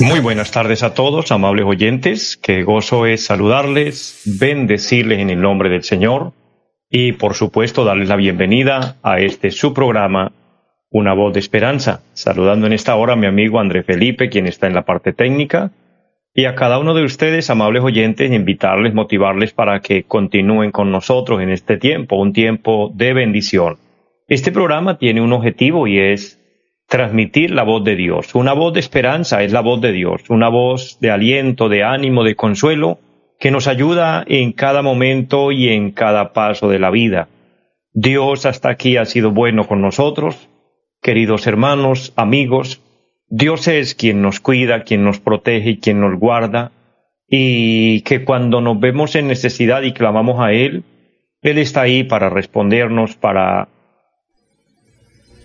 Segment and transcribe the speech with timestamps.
[0.00, 2.36] muy buenas tardes a todos, amables oyentes.
[2.36, 6.32] Qué gozo es saludarles, bendecirles en el nombre del Señor
[6.90, 10.32] y, por supuesto, darles la bienvenida a este su programa,
[10.90, 12.00] Una voz de esperanza.
[12.14, 15.72] Saludando en esta hora a mi amigo André Felipe, quien está en la parte técnica,
[16.32, 21.42] y a cada uno de ustedes, amables oyentes, invitarles, motivarles para que continúen con nosotros
[21.42, 23.76] en este tiempo, un tiempo de bendición.
[24.28, 26.38] Este programa tiene un objetivo y es
[26.86, 28.34] transmitir la voz de Dios.
[28.34, 32.24] Una voz de esperanza es la voz de Dios, una voz de aliento, de ánimo,
[32.24, 32.98] de consuelo,
[33.40, 37.28] que nos ayuda en cada momento y en cada paso de la vida.
[37.94, 40.50] Dios hasta aquí ha sido bueno con nosotros,
[41.00, 42.82] queridos hermanos, amigos.
[43.28, 46.72] Dios es quien nos cuida, quien nos protege y quien nos guarda,
[47.26, 50.84] y que cuando nos vemos en necesidad y clamamos a Él,
[51.40, 53.68] Él está ahí para respondernos, para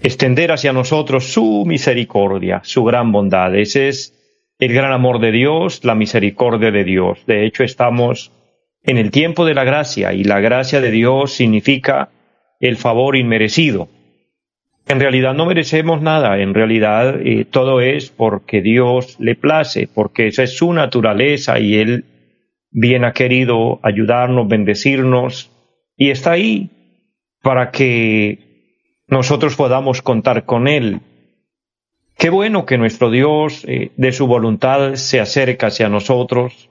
[0.04, 3.56] extender hacia nosotros su misericordia, su gran bondad.
[3.56, 4.14] Ese es
[4.60, 7.26] el gran amor de Dios, la misericordia de Dios.
[7.26, 8.32] De hecho, estamos
[8.84, 12.10] en el tiempo de la gracia y la gracia de Dios significa
[12.60, 13.88] el favor inmerecido.
[14.88, 20.28] En realidad no merecemos nada, en realidad eh, todo es porque Dios le place, porque
[20.28, 22.04] esa es su naturaleza y Él
[22.70, 25.50] bien ha querido ayudarnos, bendecirnos
[25.96, 26.70] y está ahí
[27.42, 28.53] para que
[29.08, 31.02] nosotros podamos contar con Él.
[32.18, 36.70] Qué bueno que nuestro Dios, eh, de su voluntad, se acerca hacia nosotros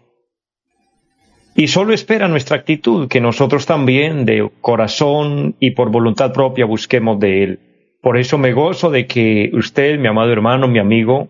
[1.55, 7.20] y solo espera nuestra actitud, que nosotros también de corazón y por voluntad propia busquemos
[7.20, 7.58] de Él.
[8.01, 11.29] Por eso me gozo de que usted, mi amado hermano, mi amigo,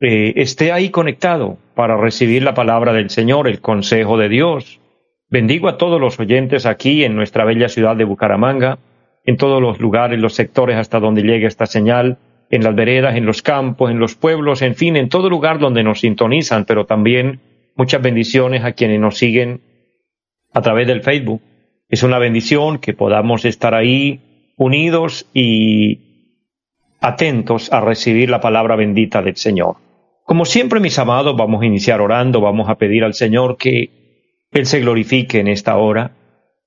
[0.00, 4.80] eh, esté ahí conectado para recibir la palabra del Señor, el consejo de Dios.
[5.28, 8.78] Bendigo a todos los oyentes aquí en nuestra bella ciudad de Bucaramanga
[9.24, 12.18] en todos los lugares, los sectores hasta donde llegue esta señal,
[12.50, 15.82] en las veredas, en los campos, en los pueblos, en fin, en todo lugar donde
[15.82, 17.40] nos sintonizan, pero también
[17.76, 19.62] muchas bendiciones a quienes nos siguen
[20.52, 21.40] a través del Facebook.
[21.88, 24.20] Es una bendición que podamos estar ahí
[24.56, 26.12] unidos y
[27.00, 29.76] atentos a recibir la palabra bendita del Señor.
[30.24, 33.90] Como siempre, mis amados, vamos a iniciar orando, vamos a pedir al Señor que
[34.52, 36.12] Él se glorifique en esta hora,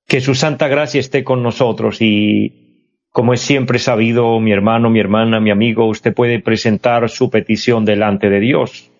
[0.06, 5.00] que su santa gracia esté con nosotros y, como es siempre sabido, mi hermano, mi
[5.00, 8.90] hermana, mi amigo, usted puede presentar su petición delante de Dios.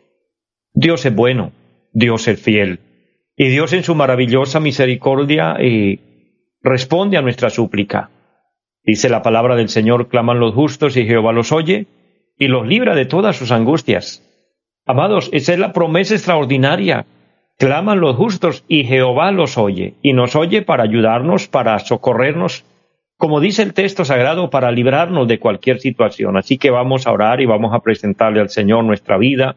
[0.72, 1.52] Dios es bueno,
[1.92, 2.80] Dios es fiel,
[3.36, 6.00] y Dios en su maravillosa misericordia eh,
[6.62, 8.10] responde a nuestra súplica.
[8.82, 11.86] Dice la palabra del Señor, claman los justos y Jehová los oye
[12.38, 14.22] y los libra de todas sus angustias.
[14.86, 17.06] Amados, esa es la promesa extraordinaria
[17.58, 22.64] Claman los justos y Jehová los oye, y nos oye para ayudarnos, para socorrernos,
[23.16, 26.36] como dice el texto sagrado, para librarnos de cualquier situación.
[26.36, 29.56] Así que vamos a orar y vamos a presentarle al Señor nuestra vida,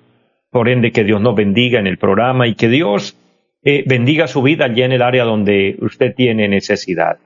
[0.50, 3.18] por ende que Dios nos bendiga en el programa y que Dios
[3.64, 7.18] eh, bendiga su vida allí en el área donde usted tiene necesidad.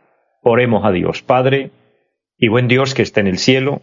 [0.41, 1.69] Oremos a Dios, Padre
[2.37, 3.81] y buen Dios que está en el cielo.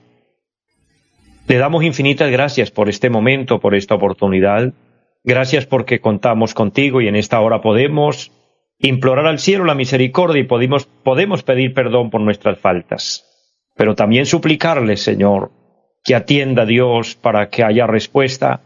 [1.46, 4.72] Le damos infinitas gracias por este momento, por esta oportunidad.
[5.22, 8.32] Gracias porque contamos contigo y en esta hora podemos
[8.78, 13.26] implorar al cielo la misericordia y podemos, podemos pedir perdón por nuestras faltas.
[13.76, 15.50] Pero también suplicarle, Señor,
[16.02, 18.62] que atienda a Dios para que haya respuesta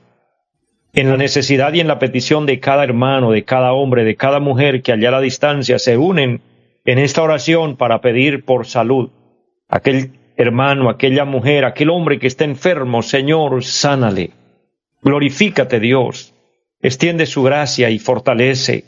[0.93, 4.39] en la necesidad y en la petición de cada hermano, de cada hombre, de cada
[4.39, 6.41] mujer que allá a la distancia se unen
[6.85, 9.11] en esta oración para pedir por salud.
[9.69, 14.31] Aquel hermano, aquella mujer, aquel hombre que está enfermo, Señor, sánale.
[15.03, 16.34] Glorifícate, Dios
[16.85, 18.85] extiende su gracia y fortalece,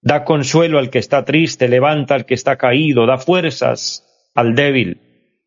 [0.00, 5.00] da consuelo al que está triste, levanta al que está caído, da fuerzas al débil.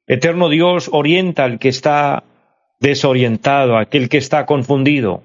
[0.05, 2.23] Eterno Dios orienta al que está
[2.79, 5.23] desorientado, aquel que está confundido.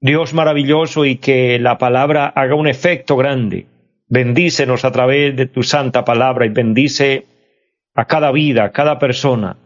[0.00, 3.66] Dios maravilloso y que la palabra haga un efecto grande.
[4.08, 7.26] Bendícenos a través de tu santa palabra y bendice
[7.94, 9.56] a cada vida, a cada persona.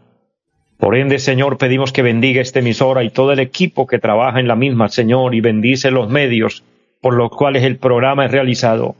[0.77, 4.47] Por ende, Señor, pedimos que bendiga esta emisora y todo el equipo que trabaja en
[4.47, 6.63] la misma, Señor, y bendice los medios
[7.01, 8.95] por los cuales el programa es realizado,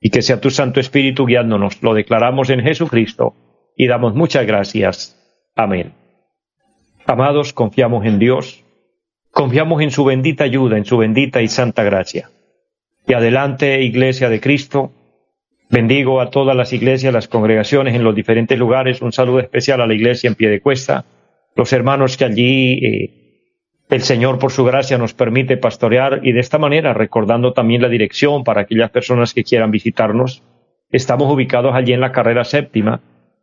[0.00, 1.82] y que sea tu Santo Espíritu guiándonos.
[1.82, 3.34] Lo declaramos en Jesucristo
[3.74, 5.18] y damos muchas gracias.
[5.56, 5.94] Amén.
[7.06, 8.64] Amados, confiamos en Dios,
[9.30, 12.30] confiamos en su bendita ayuda, en su bendita y santa gracia.
[13.06, 14.92] Y adelante, Iglesia de Cristo,
[15.70, 19.86] bendigo a todas las iglesias, las congregaciones en los diferentes lugares, un saludo especial a
[19.86, 21.04] la iglesia en pie de cuesta,
[21.56, 23.24] los hermanos que allí eh,
[23.90, 27.88] el Señor por su gracia nos permite pastorear y de esta manera recordando también la
[27.88, 30.42] dirección para aquellas personas que quieran visitarnos.
[30.90, 33.00] Estamos ubicados allí en la carrera séptima,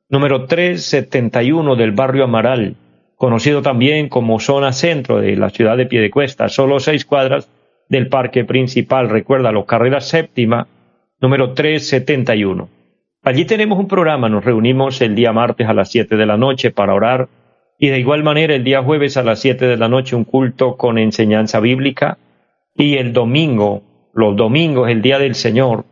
[0.09, 2.75] número 371 del barrio Amaral,
[3.15, 7.49] conocido también como zona centro de la ciudad de Piedecuesta, solo seis cuadras
[7.87, 9.09] del parque principal.
[9.09, 10.67] Recuérdalo, carrera séptima,
[11.19, 12.67] número 371.
[13.23, 16.71] Allí tenemos un programa, nos reunimos el día martes a las siete de la noche
[16.71, 17.29] para orar
[17.83, 20.77] y de igual manera el día jueves a las siete de la noche un culto
[20.77, 22.19] con enseñanza bíblica
[22.75, 23.81] y el domingo,
[24.13, 25.85] los domingos, el día del Señor,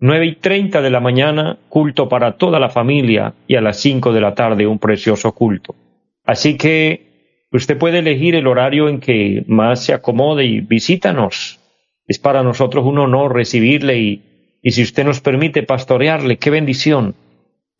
[0.00, 4.12] nueve y treinta de la mañana, culto para toda la familia y a las cinco
[4.12, 5.76] de la tarde un precioso culto.
[6.24, 11.60] Así que usted puede elegir el horario en que más se acomode y visítanos.
[12.08, 17.14] Es para nosotros un honor recibirle y, y si usted nos permite pastorearle, qué bendición.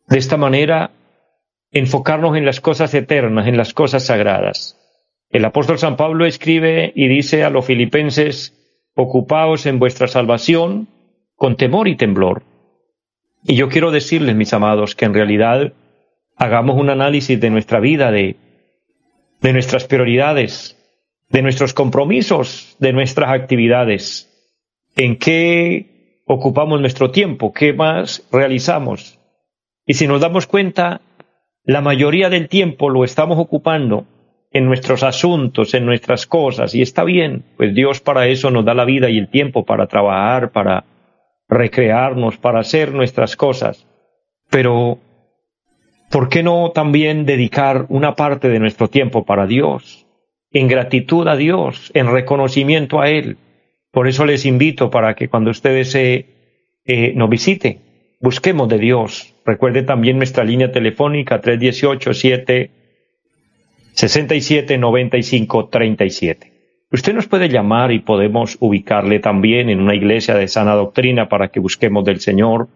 [0.07, 0.91] De esta manera,
[1.71, 4.77] enfocarnos en las cosas eternas, en las cosas sagradas.
[5.29, 8.53] El apóstol San Pablo escribe y dice a los filipenses,
[8.95, 10.87] ocupaos en vuestra salvación
[11.35, 12.43] con temor y temblor.
[13.43, 15.73] Y yo quiero decirles, mis amados, que en realidad
[16.35, 18.37] hagamos un análisis de nuestra vida, de,
[19.41, 20.77] de nuestras prioridades,
[21.29, 24.29] de nuestros compromisos, de nuestras actividades,
[24.95, 29.19] en qué ocupamos nuestro tiempo, qué más realizamos.
[29.85, 31.01] Y si nos damos cuenta,
[31.67, 34.05] la mayoría del tiempo lo estamos ocupando
[34.51, 38.73] en nuestros asuntos, en nuestras cosas, y está bien, pues Dios para eso nos da
[38.73, 40.85] la vida y el tiempo para trabajar, para
[41.49, 43.85] recrearnos, para hacer nuestras cosas.
[44.49, 44.99] Pero
[46.09, 50.07] ¿por qué no también dedicar una parte de nuestro tiempo para Dios?
[50.51, 53.35] En gratitud a Dios, en reconocimiento a Él.
[53.91, 56.25] Por eso les invito para que cuando ustedes eh,
[57.13, 57.81] nos visite,
[58.19, 59.33] busquemos de Dios.
[59.45, 62.71] Recuerde también nuestra línea telefónica 318 7
[63.93, 66.53] 67 95 37.
[66.91, 71.49] Usted nos puede llamar y podemos ubicarle también en una iglesia de sana doctrina para
[71.49, 72.69] que busquemos del Señor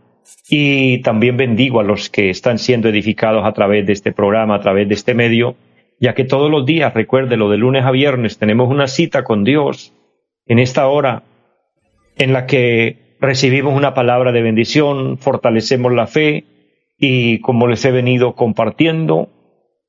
[0.50, 4.60] y también bendigo a los que están siendo edificados a través de este programa, a
[4.62, 5.56] través de este medio,
[6.00, 9.94] ya que todos los días, recuérdelo, de lunes a viernes tenemos una cita con Dios
[10.46, 11.24] en esta hora
[12.18, 16.44] en la que recibimos una palabra de bendición, fortalecemos la fe
[16.98, 19.30] y como les he venido compartiendo,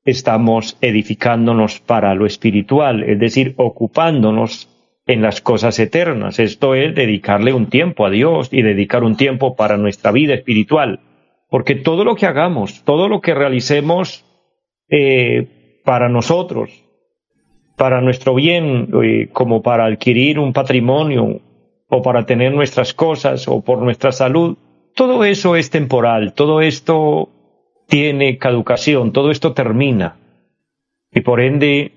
[0.05, 4.69] estamos edificándonos para lo espiritual, es decir, ocupándonos
[5.07, 6.39] en las cosas eternas.
[6.39, 10.99] Esto es dedicarle un tiempo a Dios y dedicar un tiempo para nuestra vida espiritual.
[11.49, 14.25] Porque todo lo que hagamos, todo lo que realicemos
[14.89, 16.83] eh, para nosotros,
[17.75, 21.41] para nuestro bien, eh, como para adquirir un patrimonio
[21.93, 24.57] o para tener nuestras cosas o por nuestra salud,
[24.95, 27.29] todo eso es temporal, todo esto
[27.87, 30.17] tiene caducación, todo esto termina.
[31.11, 31.91] Y por ende,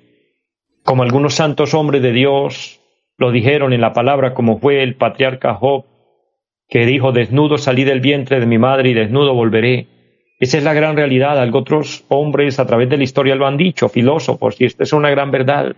[0.85, 2.81] como algunos santos hombres de Dios
[3.17, 5.87] lo dijeron en la palabra como fue el patriarca Job,
[6.69, 9.87] que dijo, desnudo salí del vientre de mi madre y desnudo volveré.
[10.39, 11.41] Esa es la gran realidad.
[11.41, 14.93] Algo otros hombres a través de la historia lo han dicho, filósofos, y esta es
[14.93, 15.75] una gran verdad.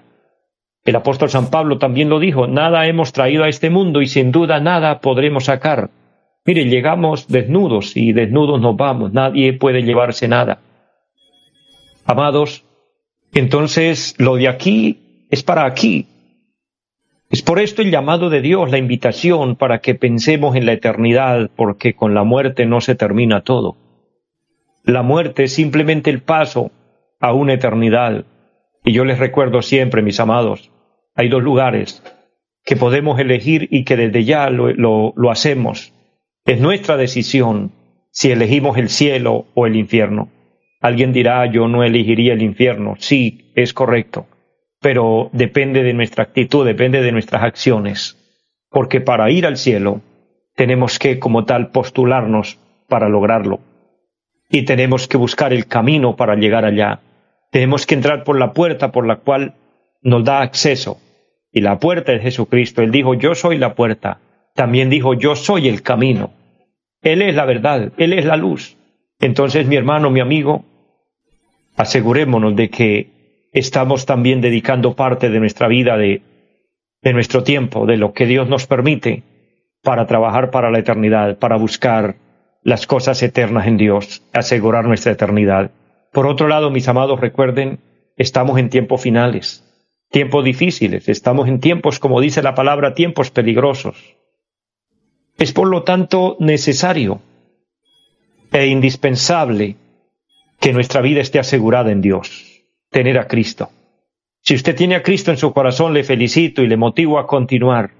[0.84, 4.32] El apóstol San Pablo también lo dijo, nada hemos traído a este mundo y sin
[4.32, 5.90] duda nada podremos sacar.
[6.44, 10.60] Mire, llegamos desnudos y desnudos nos vamos, nadie puede llevarse nada.
[12.06, 12.64] Amados,
[13.34, 16.06] entonces lo de aquí es para aquí,
[17.30, 21.50] es por esto el llamado de Dios, la invitación para que pensemos en la eternidad,
[21.54, 23.76] porque con la muerte no se termina todo.
[24.82, 26.70] La muerte es simplemente el paso
[27.20, 28.24] a una eternidad.
[28.84, 30.70] Y yo les recuerdo siempre, mis amados,
[31.14, 32.02] hay dos lugares
[32.64, 35.92] que podemos elegir y que desde ya lo, lo, hacemos.
[36.44, 37.72] Es nuestra decisión
[38.10, 40.28] si elegimos el cielo o el infierno.
[40.80, 42.94] Alguien dirá, yo no elegiría el infierno.
[42.98, 44.26] Sí, es correcto
[44.80, 48.16] pero depende de nuestra actitud, depende de nuestras acciones,
[48.70, 50.00] porque para ir al cielo
[50.54, 52.58] tenemos que como tal postularnos
[52.88, 53.60] para lograrlo
[54.50, 57.00] y tenemos que buscar el camino para llegar allá.
[57.50, 59.54] Tenemos que entrar por la puerta por la cual
[60.02, 61.00] nos da acceso.
[61.50, 62.82] Y la puerta es Jesucristo.
[62.82, 64.20] Él dijo, yo soy la puerta.
[64.54, 66.32] También dijo, yo soy el camino.
[67.02, 68.76] Él es la verdad, Él es la luz.
[69.20, 70.64] Entonces, mi hermano, mi amigo,
[71.76, 73.10] asegurémonos de que
[73.52, 76.22] estamos también dedicando parte de nuestra vida, de,
[77.02, 79.22] de nuestro tiempo, de lo que Dios nos permite
[79.82, 82.16] para trabajar para la eternidad, para buscar
[82.62, 85.70] las cosas eternas en Dios, asegurar nuestra eternidad.
[86.12, 87.80] Por otro lado, mis amados, recuerden
[88.16, 89.64] estamos en tiempos finales,
[90.10, 94.16] tiempos difíciles, estamos en tiempos, como dice la palabra, tiempos peligrosos.
[95.36, 97.20] Es por lo tanto necesario
[98.50, 99.76] e indispensable
[100.58, 103.70] que nuestra vida esté asegurada en Dios, tener a Cristo.
[104.42, 107.90] Si usted tiene a Cristo en su corazón, le felicito y le motivo a continuar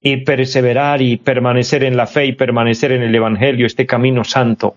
[0.00, 4.76] y perseverar y permanecer en la fe y permanecer en el Evangelio, este camino santo.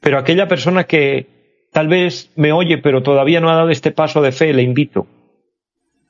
[0.00, 1.37] Pero aquella persona que
[1.78, 5.06] tal vez me oye pero todavía no ha dado este paso de fe, le invito.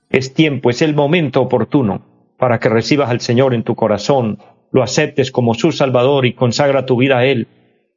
[0.08, 2.00] Es tiempo, es el momento oportuno
[2.38, 4.38] para que recibas al Señor en tu corazón,
[4.72, 7.48] lo aceptes como su Salvador y consagra tu vida a Él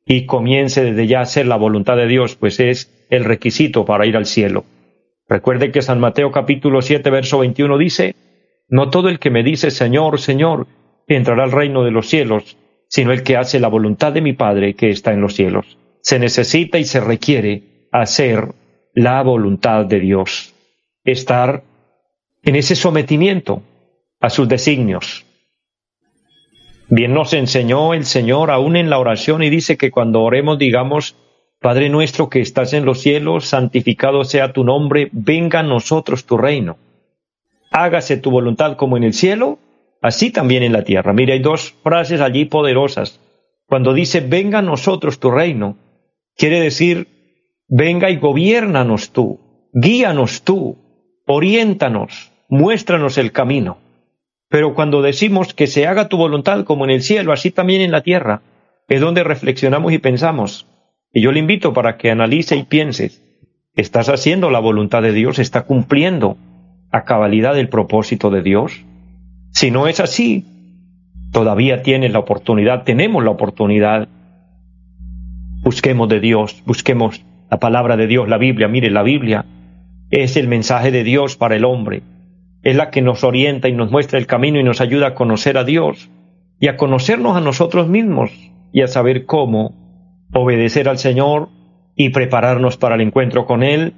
[0.06, 4.06] y comience desde ya a hacer la voluntad de Dios, pues es el requisito para
[4.06, 4.66] ir al cielo.
[5.30, 8.16] Recuerde que San Mateo capítulo 7, verso 21 dice,
[8.68, 10.68] No todo el que me dice Señor, Señor,
[11.08, 12.58] entrará al reino de los cielos,
[12.90, 15.78] sino el que hace la voluntad de mi Padre que está en los cielos.
[16.02, 18.54] Se necesita y se requiere hacer
[18.94, 20.54] la voluntad de Dios,
[21.04, 21.64] estar
[22.44, 23.62] en ese sometimiento
[24.20, 25.26] a sus designios,
[26.94, 31.16] Bien nos enseñó el Señor aún en la oración y dice que cuando oremos digamos,
[31.62, 36.38] Padre nuestro que estás en los cielos, santificado sea tu nombre, venga a nosotros tu
[36.38, 36.76] reino.
[37.72, 39.58] Hágase tu voluntad como en el cielo,
[40.02, 41.14] así también en la tierra.
[41.14, 43.22] Mire, hay dos frases allí poderosas.
[43.68, 45.78] Cuando dice, venga a nosotros tu reino,
[46.36, 47.08] quiere decir,
[47.68, 49.40] venga y gobiernanos tú,
[49.74, 50.78] guíanos tú,
[51.26, 53.78] oriéntanos, muéstranos el camino.
[54.50, 57.92] Pero cuando decimos que se haga tu voluntad como en el cielo, así también en
[57.92, 58.42] la tierra,
[58.90, 60.68] es donde reflexionamos y pensamos.
[61.14, 63.24] Y yo le invito para que analice y pienses,
[63.76, 65.40] ¿estás haciendo la voluntad de Dios?
[65.40, 66.38] ¿Está cumpliendo
[66.92, 68.84] a cabalidad el propósito de Dios?
[69.52, 70.46] Si no es así,
[71.32, 74.10] todavía tienes la oportunidad, tenemos la oportunidad.
[75.62, 78.68] Busquemos de Dios, busquemos la palabra de Dios, la Biblia.
[78.68, 79.46] Mire, la Biblia
[80.10, 82.04] es el mensaje de Dios para el hombre
[82.64, 85.58] es la que nos orienta y nos muestra el camino y nos ayuda a conocer
[85.58, 86.10] a Dios
[86.60, 88.32] y a conocernos a nosotros mismos
[88.72, 89.74] y a saber cómo
[90.34, 91.50] obedecer al Señor
[91.96, 93.94] y prepararnos para el encuentro con Él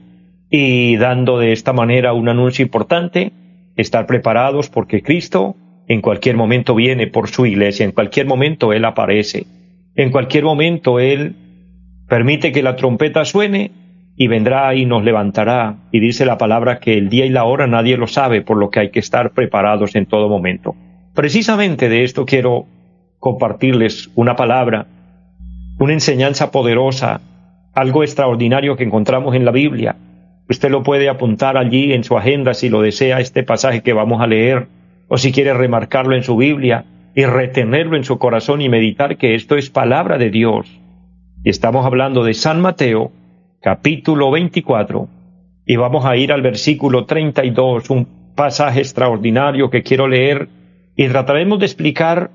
[0.49, 3.33] y dando de esta manera un anuncio importante,
[3.75, 5.55] estar preparados porque Cristo
[5.87, 9.45] en cualquier momento viene por su iglesia, en cualquier momento Él aparece,
[9.95, 11.35] en cualquier momento Él
[12.13, 13.71] permite que la trompeta suene
[14.15, 15.77] y vendrá y nos levantará.
[15.91, 18.69] Y dice la palabra que el día y la hora nadie lo sabe, por lo
[18.69, 20.75] que hay que estar preparados en todo momento.
[21.15, 22.67] Precisamente de esto quiero
[23.17, 24.85] compartirles una palabra,
[25.79, 27.19] una enseñanza poderosa,
[27.73, 29.95] algo extraordinario que encontramos en la Biblia.
[30.47, 34.21] Usted lo puede apuntar allí en su agenda si lo desea este pasaje que vamos
[34.21, 34.67] a leer,
[35.07, 39.33] o si quiere remarcarlo en su Biblia y retenerlo en su corazón y meditar que
[39.33, 40.82] esto es palabra de Dios.
[41.43, 43.11] Estamos hablando de San Mateo,
[43.59, 45.09] capítulo 24,
[45.65, 50.47] y vamos a ir al versículo 32, un pasaje extraordinario que quiero leer,
[50.95, 52.31] y trataremos de explicar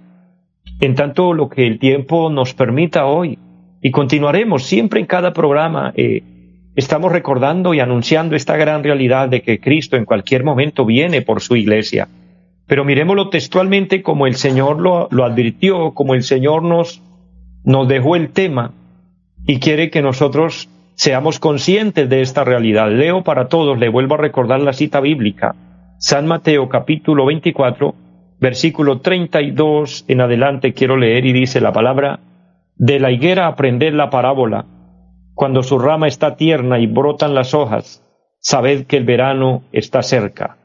[0.81, 3.39] en tanto lo que el tiempo nos permita hoy,
[3.81, 5.91] y continuaremos siempre en cada programa.
[5.97, 6.23] Eh,
[6.77, 11.41] estamos recordando y anunciando esta gran realidad de que Cristo en cualquier momento viene por
[11.41, 12.09] su iglesia.
[12.67, 17.03] Pero miremoslo textualmente como el Señor lo, lo advirtió, como el Señor nos,
[17.65, 18.75] nos dejó el tema
[19.49, 22.91] y quiere que nosotros Seamos conscientes de esta realidad.
[22.91, 25.55] Leo para todos, le vuelvo a recordar la cita bíblica.
[26.01, 27.95] San Mateo capítulo 24,
[28.41, 32.19] versículo 32 en adelante quiero leer y dice la palabra,
[32.75, 34.67] de la higuera aprended la parábola.
[35.35, 38.03] Cuando su rama está tierna y brotan las hojas,
[38.41, 40.57] sabed que el verano está cerca.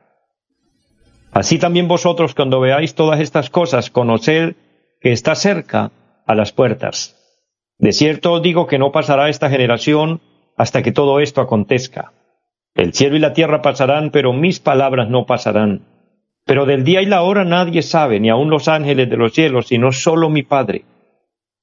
[1.32, 4.56] Así también vosotros cuando veáis todas estas cosas, conoced
[5.00, 5.92] que está cerca
[6.26, 7.23] a las puertas.
[7.84, 10.22] De cierto os digo que no pasará esta generación
[10.56, 12.14] hasta que todo esto acontezca.
[12.76, 15.82] El cielo y la tierra pasarán, pero mis palabras no pasarán.
[16.46, 19.68] Pero del día y la hora nadie sabe, ni aun los ángeles de los cielos,
[19.68, 20.86] sino solo mi Padre.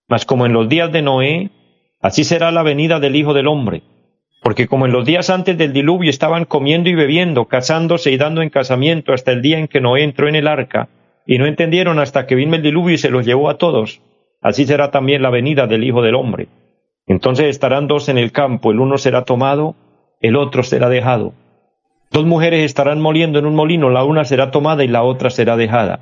[0.09, 1.53] Mas como en los días de Noé,
[2.03, 3.83] así será la venida del Hijo del Hombre.
[4.43, 8.43] Porque como en los días antes del diluvio estaban comiendo y bebiendo, casándose y dando
[8.43, 10.91] en casamiento hasta el día en que Noé entró en el arca,
[11.25, 14.03] y no entendieron hasta que vino el diluvio y se los llevó a todos,
[14.41, 16.49] así será también la venida del Hijo del Hombre.
[17.07, 19.75] Entonces estarán dos en el campo, el uno será tomado,
[20.21, 21.33] el otro será dejado.
[22.11, 25.57] Dos mujeres estarán moliendo en un molino, la una será tomada y la otra será
[25.57, 26.01] dejada.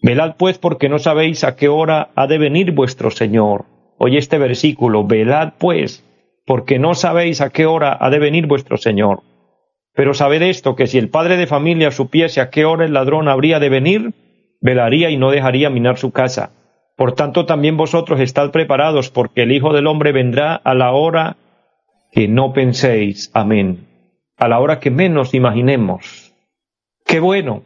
[0.00, 3.64] Velad pues porque no sabéis a qué hora ha de venir vuestro Señor.
[3.98, 6.04] Oye este versículo, velad pues
[6.44, 9.22] porque no sabéis a qué hora ha de venir vuestro Señor.
[9.94, 13.28] Pero sabed esto, que si el padre de familia supiese a qué hora el ladrón
[13.28, 14.14] habría de venir,
[14.60, 16.50] velaría y no dejaría minar su casa.
[17.02, 21.36] Por tanto, también vosotros estad preparados, porque el Hijo del Hombre vendrá a la hora
[22.12, 23.28] que no penséis.
[23.34, 23.88] Amén.
[24.36, 26.32] a la hora que menos imaginemos.
[27.04, 27.64] Qué bueno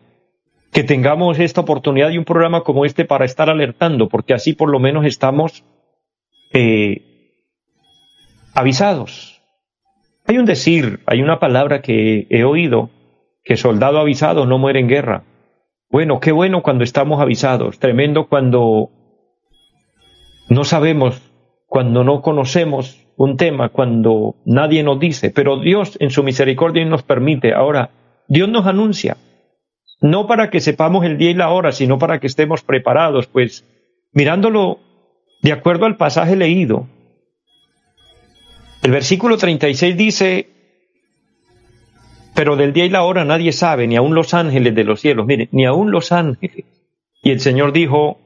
[0.72, 4.70] que tengamos esta oportunidad y un programa como este para estar alertando, porque así por
[4.70, 5.64] lo menos estamos
[6.54, 7.02] eh,
[8.54, 9.42] avisados.
[10.24, 12.88] Hay un decir, hay una palabra que he oído,
[13.44, 15.24] que soldado avisado no muere en guerra.
[15.90, 18.95] Bueno, qué bueno cuando estamos avisados, tremendo cuando
[20.48, 21.20] no sabemos,
[21.66, 27.02] cuando no conocemos un tema, cuando nadie nos dice, pero Dios en su misericordia nos
[27.02, 27.54] permite.
[27.54, 27.90] Ahora,
[28.28, 29.16] Dios nos anuncia,
[30.00, 33.64] no para que sepamos el día y la hora, sino para que estemos preparados, pues
[34.12, 34.78] mirándolo
[35.42, 36.86] de acuerdo al pasaje leído,
[38.82, 40.48] el versículo 36 dice,
[42.36, 45.26] pero del día y la hora nadie sabe, ni aun los ángeles de los cielos.
[45.26, 46.66] Mire, ni aun los ángeles.
[47.22, 48.18] Y el Señor dijo,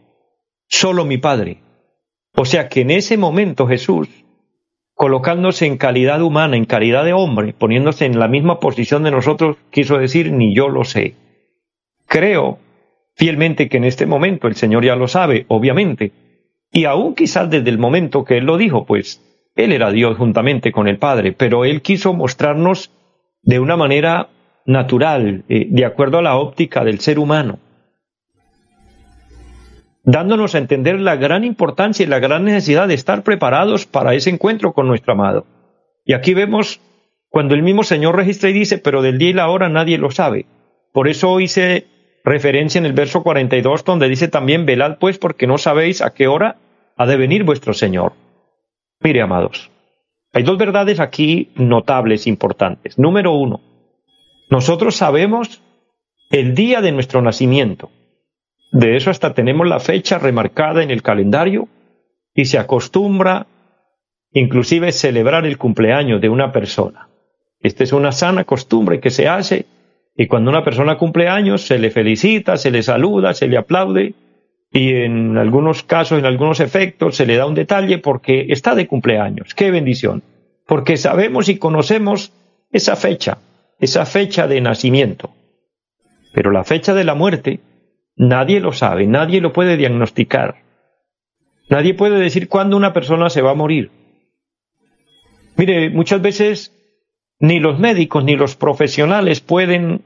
[0.66, 1.62] solo mi Padre.
[2.40, 4.08] O sea que en ese momento Jesús,
[4.94, 9.58] colocándose en calidad humana, en calidad de hombre, poniéndose en la misma posición de nosotros,
[9.68, 11.16] quiso decir, ni yo lo sé.
[12.06, 12.58] Creo
[13.14, 16.12] fielmente que en este momento el Señor ya lo sabe, obviamente.
[16.72, 19.20] Y aún quizás desde el momento que Él lo dijo, pues
[19.54, 22.90] Él era Dios juntamente con el Padre, pero Él quiso mostrarnos
[23.42, 24.30] de una manera
[24.64, 27.58] natural, eh, de acuerdo a la óptica del ser humano,
[30.10, 34.30] dándonos a entender la gran importancia y la gran necesidad de estar preparados para ese
[34.30, 35.46] encuentro con nuestro amado.
[36.04, 36.80] Y aquí vemos
[37.28, 40.10] cuando el mismo Señor registra y dice, pero del día y la hora nadie lo
[40.10, 40.46] sabe.
[40.92, 41.86] Por eso hice
[42.24, 46.26] referencia en el verso 42 donde dice también, velad pues porque no sabéis a qué
[46.26, 46.56] hora
[46.96, 48.12] ha de venir vuestro Señor.
[49.00, 49.70] Mire, amados,
[50.32, 52.98] hay dos verdades aquí notables, importantes.
[52.98, 53.60] Número uno,
[54.50, 55.62] nosotros sabemos
[56.30, 57.90] el día de nuestro nacimiento.
[58.72, 61.68] De eso hasta tenemos la fecha remarcada en el calendario
[62.34, 63.46] y se acostumbra
[64.32, 67.08] inclusive celebrar el cumpleaños de una persona.
[67.58, 69.66] Esta es una sana costumbre que se hace
[70.16, 74.14] y cuando una persona cumple años se le felicita, se le saluda, se le aplaude
[74.72, 78.86] y en algunos casos, en algunos efectos, se le da un detalle porque está de
[78.86, 79.54] cumpleaños.
[79.54, 80.22] ¡Qué bendición!
[80.66, 82.32] Porque sabemos y conocemos
[82.70, 83.38] esa fecha,
[83.80, 85.30] esa fecha de nacimiento.
[86.32, 87.58] Pero la fecha de la muerte,
[88.20, 90.56] nadie lo sabe, nadie lo puede diagnosticar.
[91.70, 93.90] Nadie puede decir cuándo una persona se va a morir.
[95.56, 96.76] Mire, muchas veces
[97.38, 100.02] ni los médicos ni los profesionales pueden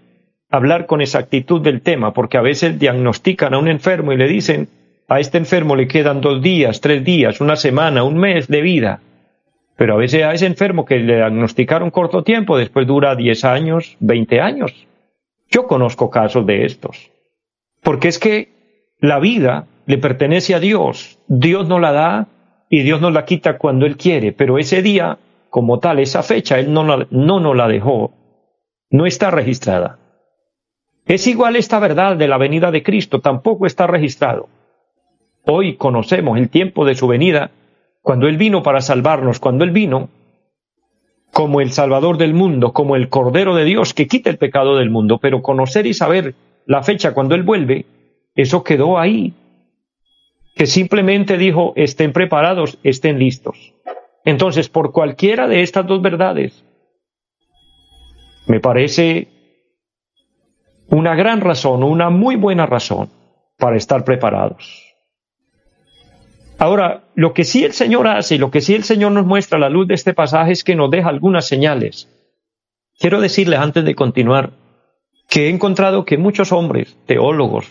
[0.48, 4.68] hablar con exactitud del tema, porque a veces diagnostican a un enfermo y le dicen,
[5.08, 9.00] a este enfermo le quedan dos días, tres días, una semana, un mes de vida.
[9.76, 13.96] Pero a veces a ese enfermo que le diagnosticaron corto tiempo, después dura diez años,
[13.98, 14.86] veinte años.
[15.50, 17.13] Yo conozco casos de estos.
[17.84, 18.48] Porque es que
[18.98, 21.18] la vida le pertenece a Dios.
[21.28, 22.26] Dios no la da
[22.70, 24.32] y Dios nos la quita cuando Él quiere.
[24.32, 25.18] Pero ese día,
[25.50, 28.12] como tal, esa fecha, Él no, no nos la dejó.
[28.90, 29.98] No está registrada.
[31.06, 34.48] Es igual esta verdad de la venida de Cristo, tampoco está registrado.
[35.44, 37.50] Hoy conocemos el tiempo de su venida,
[38.00, 40.08] cuando Él vino para salvarnos, cuando Él vino
[41.34, 44.88] como el Salvador del mundo, como el Cordero de Dios que quita el pecado del
[44.88, 46.34] mundo, pero conocer y saber
[46.66, 47.86] la fecha cuando Él vuelve,
[48.34, 49.32] eso quedó ahí,
[50.54, 53.74] que simplemente dijo, estén preparados, estén listos.
[54.24, 56.64] Entonces, por cualquiera de estas dos verdades,
[58.46, 59.28] me parece
[60.88, 63.10] una gran razón, una muy buena razón
[63.58, 64.82] para estar preparados.
[66.58, 69.58] Ahora, lo que sí el Señor hace y lo que sí el Señor nos muestra
[69.58, 72.08] a la luz de este pasaje es que nos deja algunas señales.
[72.98, 74.52] Quiero decirles antes de continuar
[75.34, 77.66] que he encontrado que muchos hombres, teólogos,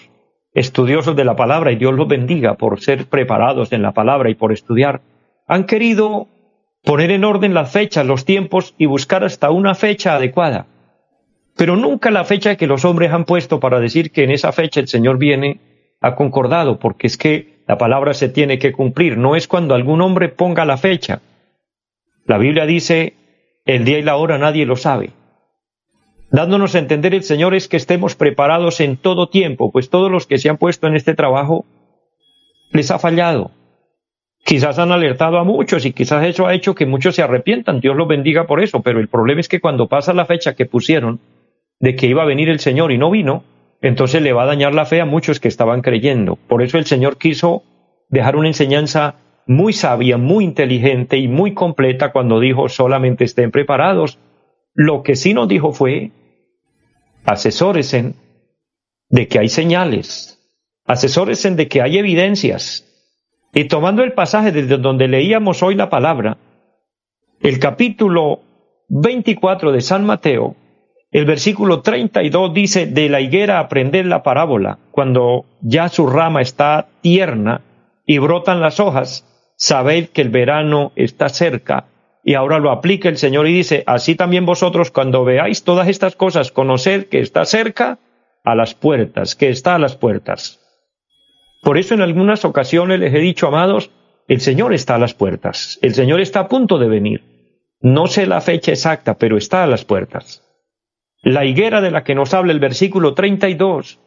[0.54, 4.36] estudiosos de la palabra, y Dios los bendiga por ser preparados en la palabra y
[4.36, 5.00] por estudiar,
[5.48, 6.28] han querido
[6.84, 10.68] poner en orden las fechas, los tiempos y buscar hasta una fecha adecuada
[11.56, 14.80] pero nunca la fecha que los hombres han puesto para decir que en esa fecha
[14.80, 15.60] el Señor viene
[16.02, 20.02] ha concordado, porque es que la palabra se tiene que cumplir, no es cuando algún
[20.02, 21.22] hombre ponga la fecha.
[22.26, 23.14] La Biblia dice,
[23.66, 25.12] el día y la hora nadie lo sabe.
[26.34, 30.26] Dándonos a entender el Señor es que estemos preparados en todo tiempo, pues todos los
[30.26, 31.64] que se han puesto en este trabajo
[32.72, 33.52] les ha fallado.
[34.44, 37.96] Quizás han alertado a muchos y quizás eso ha hecho que muchos se arrepientan, Dios
[37.96, 41.20] los bendiga por eso, pero el problema es que cuando pasa la fecha que pusieron,
[41.80, 43.44] de que iba a venir el Señor y no vino,
[43.84, 46.40] entonces le va a dañar la fe a muchos que estaban creyendo.
[46.48, 47.62] Por eso el Señor quiso
[48.10, 54.18] dejar una enseñanza muy sabia, muy inteligente y muy completa cuando dijo solamente estén preparados.
[54.74, 56.12] Lo que sí nos dijo fue
[57.26, 58.16] asesóresen
[59.10, 60.40] de que hay señales,
[60.86, 62.86] asesóresen de que hay evidencias.
[63.54, 66.38] Y tomando el pasaje desde donde leíamos hoy la palabra,
[67.40, 68.42] el capítulo
[68.90, 70.56] 24 de San Mateo,
[71.14, 76.88] El versículo 32 dice, de la higuera aprender la parábola, cuando ya su rama está
[77.02, 77.62] tierna
[78.04, 79.24] y brotan las hojas,
[79.56, 81.86] sabed que el verano está cerca.
[82.24, 86.16] Y ahora lo aplica el Señor y dice, así también vosotros cuando veáis todas estas
[86.16, 88.00] cosas, conoced que está cerca
[88.46, 90.60] a las puertas, que está a las puertas.
[91.62, 93.92] Por eso en algunas ocasiones les he dicho, amados,
[94.28, 97.24] el Señor está a las puertas, el Señor está a punto de venir.
[97.82, 100.44] No sé la fecha exacta, pero está a las puertas.
[101.22, 104.00] La higuera de la que nos habla el versículo 32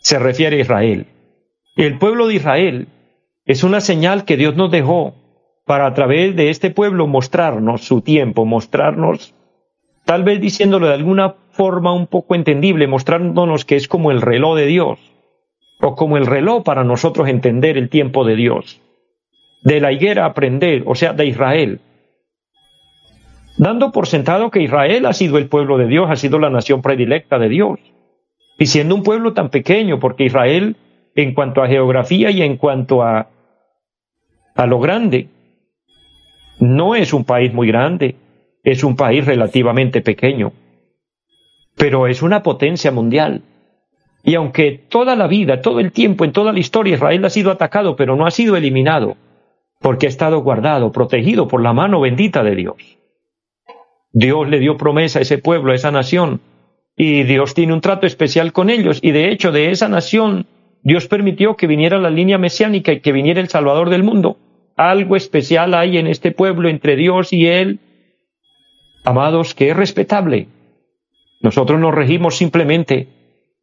[0.00, 1.06] se refiere a Israel.
[1.76, 2.88] El pueblo de Israel
[3.46, 5.14] es una señal que Dios nos dejó
[5.64, 9.34] para a través de este pueblo mostrarnos su tiempo, mostrarnos,
[10.04, 14.56] tal vez diciéndolo de alguna forma un poco entendible, mostrándonos que es como el reloj
[14.56, 14.98] de Dios,
[15.80, 18.80] o como el reloj para nosotros entender el tiempo de Dios.
[19.62, 21.80] De la higuera aprender, o sea, de Israel,
[23.56, 26.82] dando por sentado que Israel ha sido el pueblo de Dios, ha sido la nación
[26.82, 27.78] predilecta de Dios.
[28.58, 30.76] Y siendo un pueblo tan pequeño, porque Israel,
[31.14, 33.28] en cuanto a geografía y en cuanto a,
[34.54, 35.28] a lo grande,
[36.58, 38.16] no es un país muy grande,
[38.62, 40.52] es un país relativamente pequeño,
[41.76, 43.42] pero es una potencia mundial.
[44.22, 47.50] Y aunque toda la vida, todo el tiempo, en toda la historia Israel ha sido
[47.50, 49.16] atacado, pero no ha sido eliminado,
[49.80, 52.76] porque ha estado guardado, protegido por la mano bendita de Dios.
[54.12, 56.40] Dios le dio promesa a ese pueblo, a esa nación,
[56.96, 60.46] y Dios tiene un trato especial con ellos, y de hecho de esa nación
[60.82, 64.36] Dios permitió que viniera la línea mesiánica y que viniera el Salvador del mundo.
[64.76, 67.78] Algo especial hay en este pueblo entre Dios y Él,
[69.04, 70.48] amados, que es respetable.
[71.40, 73.08] Nosotros nos regimos simplemente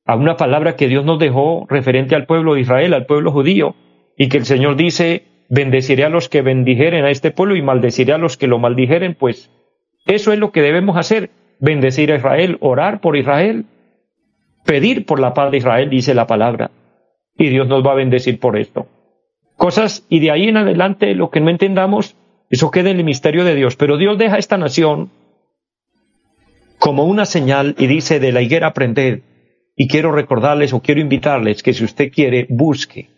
[0.06, 3.76] a una palabra que Dios nos dejó referente al pueblo de Israel, al pueblo judío,
[4.18, 8.14] y que el Señor dice, bendeciré a los que bendijeren a este pueblo y maldeciré
[8.14, 9.50] a los que lo maldijeren, pues
[10.06, 13.66] eso es lo que debemos hacer, bendecir a Israel, orar por Israel,
[14.66, 16.72] pedir por la paz de Israel, dice la palabra.
[17.38, 18.88] Y Dios nos va a bendecir por esto.
[19.62, 22.16] Cosas, y de ahí en adelante lo que no entendamos,
[22.50, 23.76] eso queda en el misterio de Dios.
[23.76, 25.12] Pero Dios deja esta nación
[26.80, 29.22] como una señal y dice de la higuera aprended.
[29.76, 33.12] Y quiero recordarles o quiero invitarles que si usted quiere, busque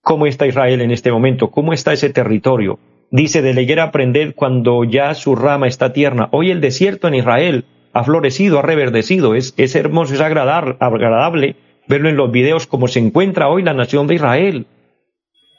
[0.00, 2.78] cómo está Israel en este momento, cómo está ese territorio,
[3.10, 6.30] Dice, de la aprended cuando ya su rama está tierna.
[6.32, 9.34] Hoy el desierto en Israel ha florecido, ha reverdecido.
[9.34, 13.74] Es, es hermoso, es agradable, agradable verlo en los videos como se encuentra hoy la
[13.74, 14.66] nación de Israel.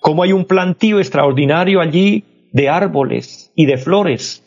[0.05, 4.43] Cómo hay un plantío extraordinario allí de árboles y de flores.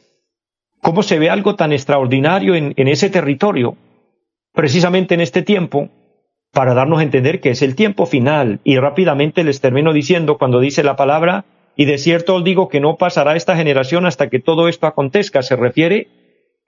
[0.81, 3.77] Cómo se ve algo tan extraordinario en, ese territorio,
[4.53, 5.89] precisamente en este tiempo,
[6.53, 8.61] para darnos a entender que es el tiempo final.
[8.63, 11.45] Y rápidamente les termino diciendo cuando dice la palabra,
[11.75, 15.43] y de cierto os digo que no pasará esta generación hasta que todo esto acontezca.
[15.43, 16.07] Se refiere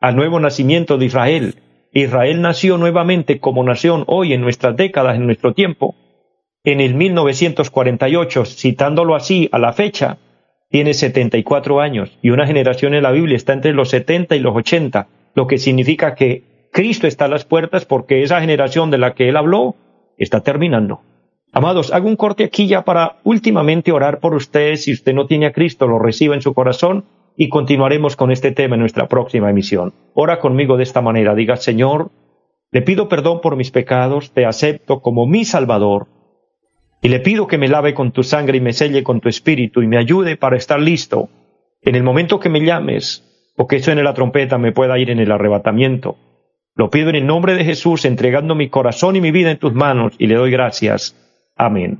[0.00, 1.54] al nuevo nacimiento de Israel.
[1.92, 5.94] Israel nació nuevamente como nación hoy en nuestras décadas, en nuestro tiempo.
[6.62, 10.18] En el 1948, citándolo así a la fecha,
[10.68, 14.54] tiene 74 años y una generación en la Biblia está entre los 70 y los
[14.54, 19.14] 80, lo que significa que Cristo está a las puertas porque esa generación de la
[19.14, 19.74] que él habló
[20.18, 21.00] está terminando.
[21.50, 24.84] Amados, hago un corte aquí ya para últimamente orar por ustedes.
[24.84, 27.06] Si usted no tiene a Cristo, lo reciba en su corazón
[27.38, 29.94] y continuaremos con este tema en nuestra próxima emisión.
[30.12, 31.34] Ora conmigo de esta manera.
[31.34, 32.10] Diga, Señor,
[32.70, 36.19] le pido perdón por mis pecados, te acepto como mi Salvador
[37.02, 39.82] y le pido que me lave con tu sangre y me selle con tu espíritu
[39.82, 41.30] y me ayude para estar listo
[41.82, 43.24] en el momento que me llames
[43.56, 46.16] o que suene la trompeta me pueda ir en el arrebatamiento.
[46.74, 49.74] Lo pido en el nombre de Jesús, entregando mi corazón y mi vida en tus
[49.74, 51.16] manos y le doy gracias.
[51.56, 51.98] Amén.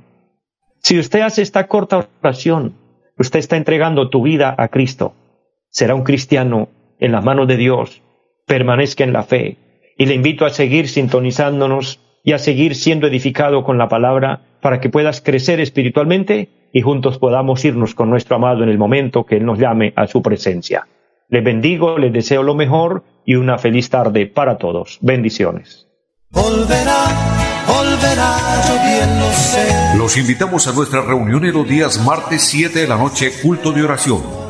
[0.82, 2.74] Si usted hace esta corta oración,
[3.18, 5.14] usted está entregando tu vida a Cristo.
[5.68, 8.02] Será un cristiano en las manos de Dios.
[8.46, 9.56] Permanezca en la fe.
[9.98, 14.81] Y le invito a seguir sintonizándonos y a seguir siendo edificado con la palabra para
[14.81, 19.37] que puedas crecer espiritualmente y juntos podamos irnos con nuestro amado en el momento que
[19.37, 20.87] Él nos llame a su presencia.
[21.29, 24.99] Les bendigo, les deseo lo mejor y una feliz tarde para todos.
[25.01, 25.87] Bendiciones.
[29.96, 33.83] Los invitamos a nuestra reunión en los días martes 7 de la noche, culto de
[33.83, 34.49] oración.